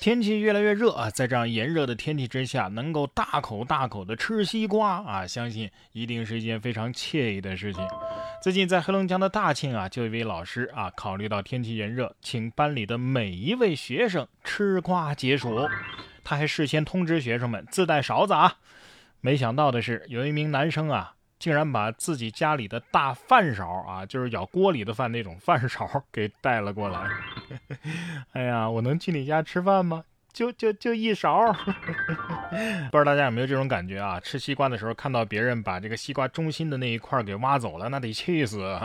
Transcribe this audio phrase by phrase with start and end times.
[0.00, 7.84] 天气越来越热啊，在这样炎热的天气之下，能够大口大口的吃西瓜啊，相信一定是一件非常惬意的事情。
[8.40, 15.66] 最近在黑龙江的大庆啊，就一位老师啊，考虑到天气炎热，请班里的每一位学生吃瓜解暑。
[16.22, 18.58] 他还事先通知学生们自带勺子啊。
[19.20, 21.16] 没想到的是，有一名男生啊。
[21.38, 27.08] 竟然把自己家里的大饭勺啊，就是舀锅里的饭那种饭勺给带了过来。
[28.32, 30.04] 哎呀，我能去你家吃饭吗？
[30.32, 31.50] 就就就一勺。
[32.90, 34.20] 不知道大家有没有这种感觉啊？
[34.20, 38.78] 吃西瓜的时候看到别人把这个西瓜中心的那一块给挖走了，那得气死。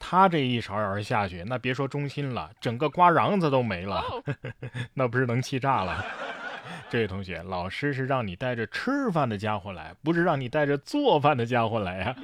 [0.00, 4.02] 他这一勺要是下去，那别说中心了，整个瓜瓤子都没了，
[4.94, 6.04] 那不是能气炸了？
[6.90, 12.16] 这位同学，老师是让你带着吃饭的家伙来，不是让你带着做饭的家伙来呀。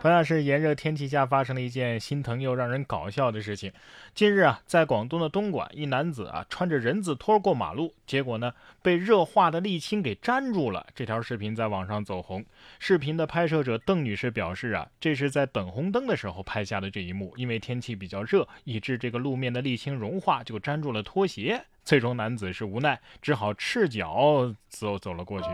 [0.00, 3.72] 同样是炎热天气下发生了一件心疼又让人搞笑的事情。
[4.14, 10.86] 近日啊，在广东的东莞，一男子啊穿着人字拖过马路，结果呢被热化的沥青给粘住了。
[10.94, 12.44] 这条视频在网上走红。
[12.78, 21.64] 视频的拍摄者邓女士表示啊，这是在等红灯的时候拍下的这一幕，因为天气比较热，以致这个路面的沥青融化，就粘住了拖鞋。
[21.84, 25.48] 最终，男子是无奈，只好赤脚走走了过去。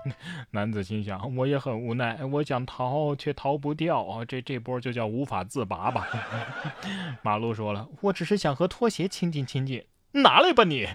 [0.52, 6.08] 男子心想：我也很无奈，我想逃却逃不掉，这这波就叫无法自拔吧。
[7.22, 10.88] 马路说了：我只是想和拖鞋亲近亲近，拿来吧你。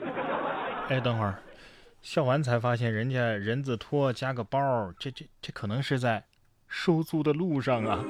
[0.90, 1.44] 哎，等会儿，
[2.02, 4.60] 笑完才发现人家人字拖加个包，
[4.98, 6.26] 这这这可能是在
[6.68, 8.04] 收租的路上啊。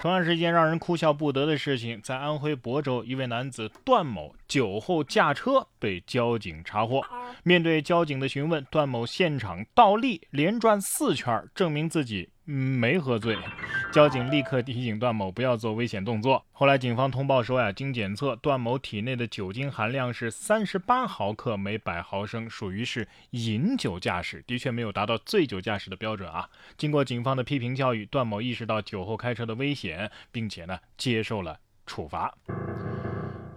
[0.00, 7.04] 同样是一件让人哭笑不得的事情，在安徽亳州，一位男子段某酒后驾车被交警查获。
[7.42, 12.30] 面对交警的询问，段某现场倒立连转四圈，证明自己。
[12.50, 13.36] 没喝醉，
[13.92, 16.42] 交警立刻提醒段某不要做危险动作。
[16.50, 26.48] 后来警方通报说呀，经检测，段某体内的酒精含量是三十八毫克每百毫升，属于是饮酒驾驶，的确没有达到醉酒驾驶的标准啊。
[26.78, 32.34] 经过警方的批评教育，段某意识到酒后开车的危险，并且呢接受了处罚。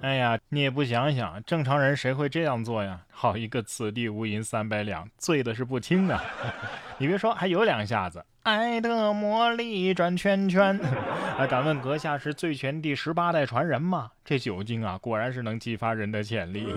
[0.02, 3.02] 哎呀，你也不想想，正常人谁会这样做呀？
[3.12, 6.24] 好一个此地无银三百两，醉的是不轻啊！
[6.98, 8.24] 你别说，还有两下子。
[8.44, 10.80] 爱的魔力转圈圈，
[11.38, 11.46] 啊！
[11.46, 14.10] 敢问阁下是醉拳第十八代传人吗？
[14.26, 16.68] 这酒精啊，果然是能激发人的潜力。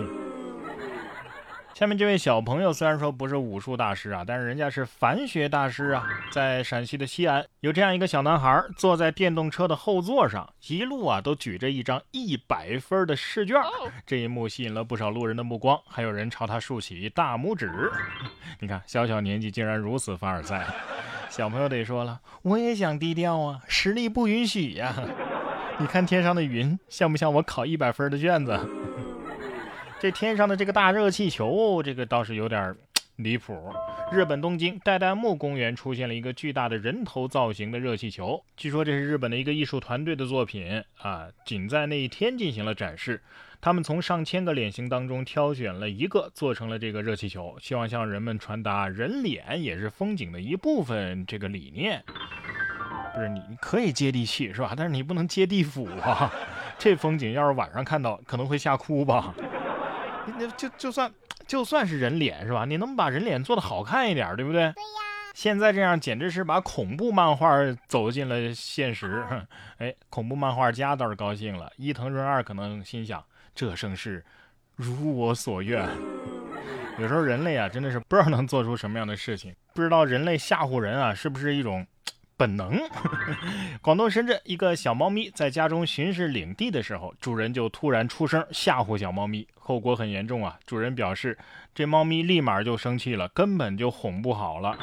[1.75, 6.07] 下面这位小朋友虽然说不是武术大师啊，但是人家是反学大师啊。
[6.31, 13.57] 在陕西的西安，有这样一个小男孩，坐在电动车的后座上，一路啊都举着一张一百分的试卷。
[14.05, 17.69] 这一幕吸引了不少路人的目光，还有人朝他竖起大拇指。
[18.61, 20.65] 你看，小小年纪竟然如此凡尔赛，
[21.27, 24.95] 小朋友得说了，我也想低调啊，实力不允许呀。
[25.77, 28.57] 你看天上的云，像不像我考一百分的卷子？
[30.05, 32.75] 这天上的这个大热气球，这个倒是有点
[33.15, 33.73] 离谱。
[34.11, 43.19] 日本东京代代木公园出现了一个巨大的人头造型的热气球，据说这是日本的一个艺术团队的作品啊，仅在那一天进行了展示。
[43.59, 52.03] 他们从上千个脸型当中挑选了一个，做成了这个热气球，希望向人们传达人脸也是风景的一部分这个理念。
[53.15, 54.75] 不是你，你可以接地气是吧？
[54.77, 56.31] 但是你不能接地府啊！
[56.77, 59.33] 这风景要是晚上看到，可能会吓哭吧。
[60.37, 61.11] 那就就算
[61.47, 62.65] 就算是人脸是吧？
[62.65, 64.61] 你能把人脸做的好看一点，对不对？
[64.61, 65.01] 对呀。
[65.33, 69.23] 现在这样简直是把恐怖漫画走进了现实。
[69.79, 74.23] 哎，恐怖漫画家倒是高兴了，伊藤润二可能心想：这盛世
[74.75, 75.85] 如我所愿。
[76.97, 81.85] 有时候人类啊，真的是不知道能做出什么样的事情，不知道人类吓唬人啊，是不是一种？
[82.37, 82.79] 本能。
[83.81, 90.59] 广东深圳一个小猫咪在家中巡视领地的时候，主人就突然出声吓唬小猫咪，后果很严重啊！
[90.65, 91.37] 主人表示，
[91.73, 94.77] 这猫咪立马就生气了，根本就哄不好了。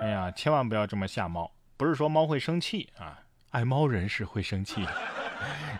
[0.00, 3.20] 哎呀，千万不要这么吓猫，不是说猫会生气啊，
[3.50, 4.86] 爱 猫人士会生气。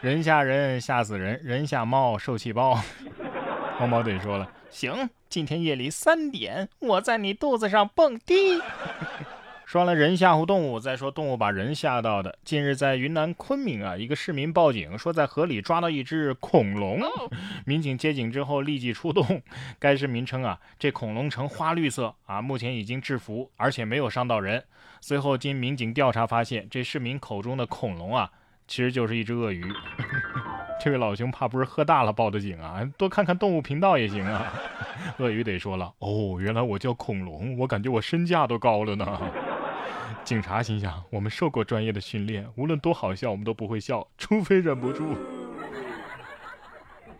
[0.03, 2.79] 人吓人吓死人，人吓猫受气包。
[3.81, 8.61] 猫猫得说了，行，今天夜里三点，我在你肚子上蹦迪。
[9.67, 12.39] 说完了人吓唬动物，再说动物把人吓到的。
[12.45, 17.01] 近日在云南昆明啊，一个市民报警说在河里抓到一只恐龙，
[17.67, 19.43] 民警接警之后立即出动。
[19.81, 24.63] 该市民称啊，这恐龙呈花绿色啊，目前已经制服，而且没有伤到人。
[25.01, 28.31] 随后经民警调查发现，这市民口中的恐龙啊，
[28.69, 29.65] 其实就是一只鳄鱼。
[30.81, 32.89] 这位老兄怕不是喝大了报的警啊？
[32.97, 34.47] 多看看动物频道也行啊。
[35.19, 39.21] 鳄鱼得说了，哦，原来我叫恐龙，我感觉我身价都高了呢。
[40.25, 45.17] 警察心想：我们受过专业的训练，无论多好笑，我们都不会笑，除非忍不住。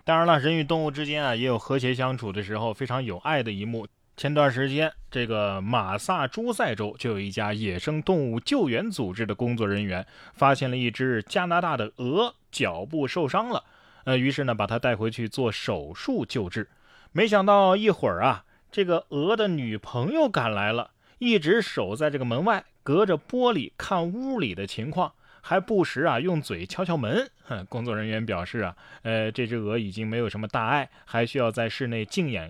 [0.05, 3.87] 当然了，人与动物之间啊，也有和谐相处的时候，非常有爱的一幕。
[4.17, 13.63] 前段时间，这个马萨诸塞州就有一家野生动物救援组织的工作人员发现了一只加拿大的鹅脚部受伤了，
[14.05, 16.69] 呃，于是呢，把它带回去做手术救治。
[17.13, 22.65] 没想到一会儿啊，这个鹅的女朋友赶来了，一直守在这个门外。
[22.83, 27.29] 隔着玻璃看屋里的情况，还不时啊用嘴敲敲门。
[27.69, 32.49] 工作人员表示啊，呃，这只鹅已经没有什么大碍，还需要在室内静养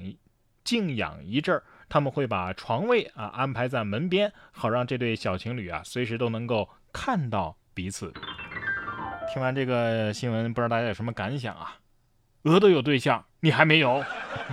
[0.63, 1.63] 静养一阵儿。
[1.89, 8.13] 他们会把床位啊安排在门边，好让这对小情侣啊随时都能够看到彼此。
[9.33, 11.79] 听完这个新闻，不知道大家有什么感想啊？
[12.47, 14.03] 鹅都有对象，你还没有？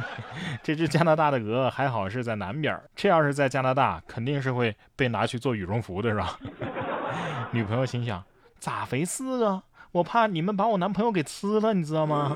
[0.63, 6.39] 这只加拿大的鹅还好是在南边，这要是在加拿大，肯定是会被拿去做羽绒服的，是吧？
[7.51, 8.23] 女朋友心想：
[8.59, 9.63] 咋回事啊？
[9.91, 12.35] 我怕你们把我男朋友给吃了，你知道吗？